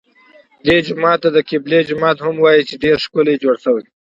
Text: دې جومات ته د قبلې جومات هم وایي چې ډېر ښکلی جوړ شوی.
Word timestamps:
دې 0.65 0.77
جومات 0.85 1.19
ته 1.23 1.29
د 1.35 1.39
قبلې 1.49 1.79
جومات 1.89 2.17
هم 2.25 2.35
وایي 2.43 2.63
چې 2.69 2.75
ډېر 2.83 2.97
ښکلی 3.05 3.35
جوړ 3.43 3.55
شوی. 3.63 3.83